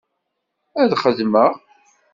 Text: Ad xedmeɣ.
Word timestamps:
Ad 0.81 0.91
xedmeɣ. 1.03 1.51